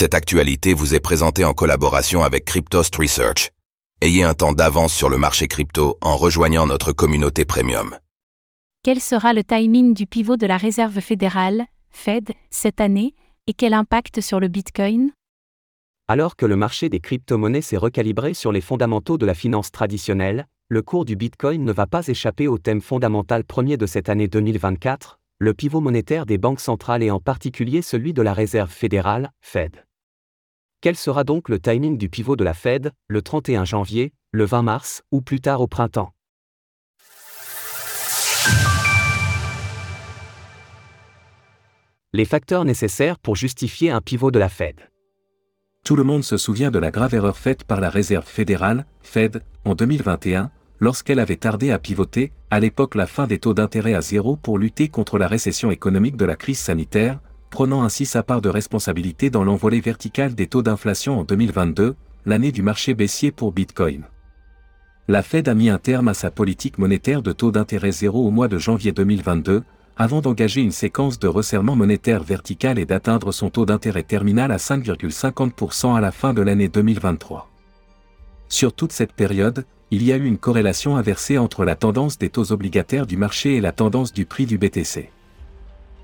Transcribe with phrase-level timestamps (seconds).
[0.00, 3.50] Cette actualité vous est présentée en collaboration avec Cryptost Research.
[4.00, 7.98] Ayez un temps d'avance sur le marché crypto en rejoignant notre communauté premium.
[8.84, 13.16] Quel sera le timing du pivot de la Réserve fédérale, Fed, cette année,
[13.48, 15.10] et quel impact sur le Bitcoin?
[16.06, 20.46] Alors que le marché des crypto-monnaies s'est recalibré sur les fondamentaux de la finance traditionnelle,
[20.68, 24.28] le cours du Bitcoin ne va pas échapper au thème fondamental premier de cette année
[24.28, 29.32] 2024, le pivot monétaire des banques centrales et en particulier celui de la Réserve fédérale,
[29.40, 29.87] Fed.
[30.80, 34.62] Quel sera donc le timing du pivot de la Fed, le 31 janvier, le 20
[34.62, 36.12] mars ou plus tard au printemps?
[42.12, 44.76] Les facteurs nécessaires pour justifier un pivot de la Fed.
[45.84, 49.42] Tout le monde se souvient de la grave erreur faite par la Réserve fédérale, Fed,
[49.64, 54.00] en 2021, lorsqu'elle avait tardé à pivoter, à l'époque la fin des taux d'intérêt à
[54.00, 57.18] zéro pour lutter contre la récession économique de la crise sanitaire,
[57.50, 62.52] prenant ainsi sa part de responsabilité dans l'envolée verticale des taux d'inflation en 2022, l'année
[62.52, 64.04] du marché baissier pour Bitcoin.
[65.08, 68.30] La Fed a mis un terme à sa politique monétaire de taux d'intérêt zéro au
[68.30, 69.62] mois de janvier 2022,
[69.96, 74.58] avant d'engager une séquence de resserrement monétaire vertical et d'atteindre son taux d'intérêt terminal à
[74.58, 77.50] 5,50% à la fin de l'année 2023.
[78.48, 82.28] Sur toute cette période, il y a eu une corrélation inversée entre la tendance des
[82.28, 85.10] taux obligataires du marché et la tendance du prix du BTC.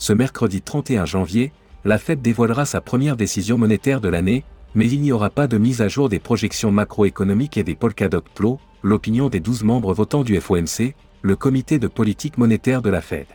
[0.00, 1.52] Ce mercredi 31 janvier,
[1.84, 5.58] la Fed dévoilera sa première décision monétaire de l'année, mais il n'y aura pas de
[5.58, 10.24] mise à jour des projections macroéconomiques et des Polkadot Plo, l'opinion des 12 membres votants
[10.24, 13.26] du FOMC, le comité de politique monétaire de la Fed.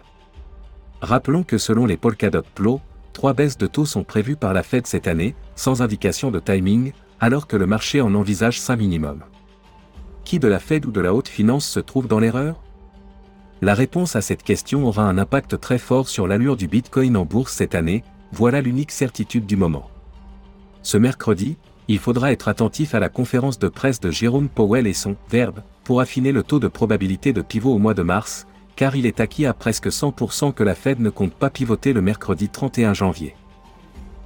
[1.01, 2.81] Rappelons que selon les Polkadot Plo,
[3.13, 6.93] trois baisses de taux sont prévues par la Fed cette année, sans indication de timing,
[7.19, 9.23] alors que le marché en envisage 5 minimum
[10.25, 12.59] qui de la Fed ou de la haute finance se trouve dans l'erreur?
[13.65, 17.25] La réponse à cette question aura un impact très fort sur l'allure du Bitcoin en
[17.25, 19.89] bourse cette année, voilà l'unique certitude du moment.
[20.83, 21.57] Ce mercredi,
[21.87, 25.63] il faudra être attentif à la conférence de presse de Jérôme Powell et son verbe
[25.83, 28.45] pour affiner le taux de probabilité de pivot au mois de mars,
[28.75, 32.03] car il est acquis à presque 100% que la Fed ne compte pas pivoter le
[32.03, 33.35] mercredi 31 janvier.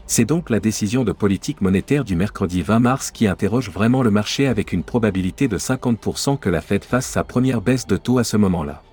[0.06, 4.12] C'est donc la décision de politique monétaire du mercredi 20 mars qui interroge vraiment le
[4.12, 8.18] marché avec une probabilité de 50% que la Fed fasse sa première baisse de taux
[8.18, 8.84] à ce moment-là.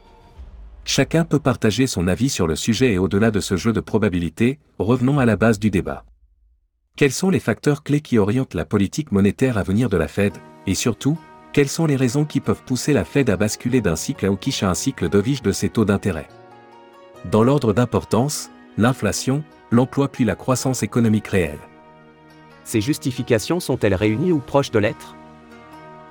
[0.88, 4.60] Chacun peut partager son avis sur le sujet et au-delà de ce jeu de probabilité,
[4.78, 6.04] revenons à la base du débat.
[6.97, 10.34] Quels sont les facteurs clés qui orientent la politique monétaire à venir de la Fed,
[10.69, 11.19] et surtout,
[11.52, 14.70] quelles sont les raisons qui peuvent pousser la Fed à basculer d'un cycle hawkish à
[14.70, 16.28] un cycle dovish de ses taux d'intérêt?
[17.32, 18.48] Dans l'ordre d'importance,
[18.78, 19.42] l'inflation,
[19.72, 21.58] l'emploi puis la croissance économique réelle.
[22.62, 25.16] Ces justifications sont-elles réunies ou proches de l'être?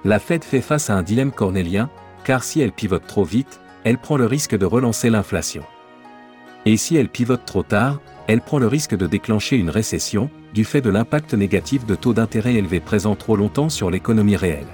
[0.04, 1.90] La Fed fait face à un dilemme cornélien,
[2.26, 5.64] car si elle pivote trop vite, elle prend le risque de relancer l'inflation.
[6.66, 10.66] Et si elle pivote trop tard, elle prend le risque de déclencher une récession, du
[10.66, 14.66] fait de l'impact négatif de taux d'intérêt élevés présents trop longtemps sur l'économie réelle.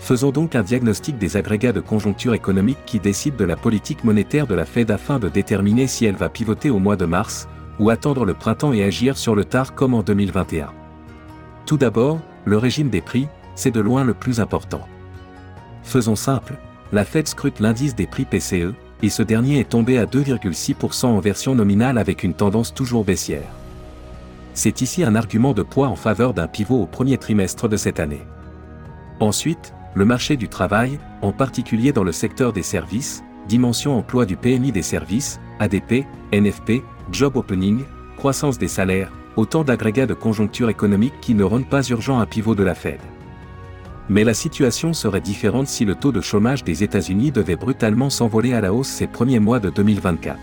[0.00, 4.48] Faisons donc un diagnostic des agrégats de conjoncture économique qui décident de la politique monétaire
[4.48, 7.48] de la Fed afin de déterminer si elle va pivoter au mois de mars,
[7.78, 10.72] ou attendre le printemps et agir sur le tard comme en 2021.
[11.64, 14.88] Tout d'abord, le régime des prix, c'est de loin le plus important.
[15.82, 16.54] Faisons simple,
[16.92, 21.20] la Fed scrute l'indice des prix PCE, et ce dernier est tombé à 2,6% en
[21.20, 23.48] version nominale avec une tendance toujours baissière.
[24.52, 28.00] C'est ici un argument de poids en faveur d'un pivot au premier trimestre de cette
[28.00, 28.22] année.
[29.20, 34.36] Ensuite, le marché du travail, en particulier dans le secteur des services, dimension emploi du
[34.36, 37.84] PMI des services, ADP, NFP, job opening,
[38.16, 42.54] croissance des salaires, autant d'agrégats de conjoncture économique qui ne rendent pas urgent un pivot
[42.54, 43.00] de la Fed.
[44.10, 48.54] Mais la situation serait différente si le taux de chômage des États-Unis devait brutalement s'envoler
[48.54, 50.36] à la hausse ces premiers mois de 2024.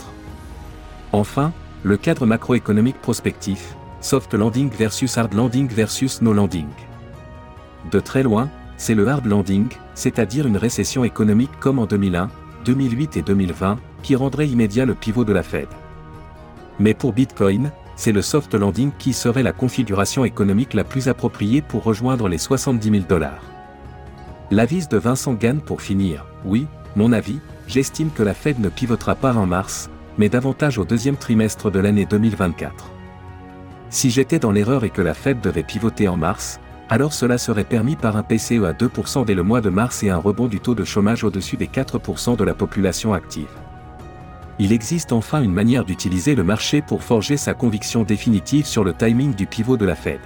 [1.11, 1.51] Enfin,
[1.83, 6.69] le cadre macroéconomique prospectif, soft landing versus hard landing versus no landing.
[7.91, 12.29] De très loin, c'est le hard landing, c'est-à-dire une récession économique comme en 2001,
[12.63, 15.67] 2008 et 2020, qui rendrait immédiat le pivot de la Fed.
[16.79, 21.61] Mais pour Bitcoin, c'est le soft landing qui serait la configuration économique la plus appropriée
[21.61, 23.41] pour rejoindre les 70 000 dollars.
[24.49, 29.16] L'avis de Vincent Gann pour finir, oui, mon avis, j'estime que la Fed ne pivotera
[29.16, 32.91] pas en mars, mais davantage au deuxième trimestre de l'année 2024.
[33.90, 36.59] Si j'étais dans l'erreur et que la Fed devait pivoter en mars,
[36.90, 40.09] alors cela serait permis par un PCE à 2% dès le mois de mars et
[40.09, 43.49] un rebond du taux de chômage au-dessus des 4% de la population active
[44.59, 48.94] il existe enfin une manière d'utiliser le marché pour forger sa conviction définitive sur le
[48.94, 50.20] timing du pivot de la Fed.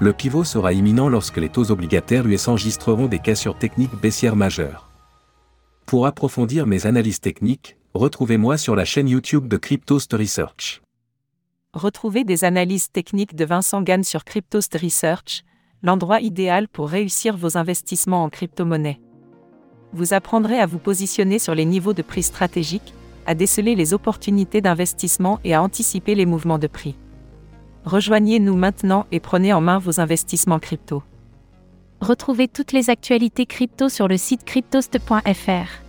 [0.00, 4.88] Le pivot sera imminent lorsque les taux obligataires US enregistreront des cassures techniques baissières majeures.
[5.86, 10.82] Pour approfondir mes analyses techniques, retrouvez-moi sur la chaîne YouTube de Cryptost Research.
[11.74, 15.42] Retrouvez des analyses techniques de Vincent Gann sur Cryptost Research,
[15.82, 19.00] l'endroit idéal pour réussir vos investissements en crypto-monnaie.
[19.92, 22.94] Vous apprendrez à vous positionner sur les niveaux de prix stratégiques,
[23.26, 26.96] à déceler les opportunités d'investissement et à anticiper les mouvements de prix.
[27.84, 31.02] Rejoignez-nous maintenant et prenez en main vos investissements crypto.
[32.00, 35.87] Retrouvez toutes les actualités crypto sur le site cryptost.fr.